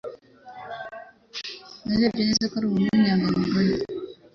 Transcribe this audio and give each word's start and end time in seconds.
Narebye 1.83 2.09
neza 2.27 2.43
ko 2.51 2.55
yari 2.57 2.65
umuntu 2.67 2.87
w'inyangamugayo. 2.93 3.75